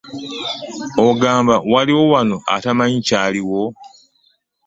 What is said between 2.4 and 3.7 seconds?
atamanyi kyaliwo?